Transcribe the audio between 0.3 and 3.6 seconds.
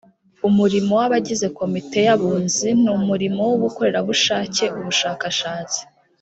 umurimo w abagize komite y abunzi ni umurimo w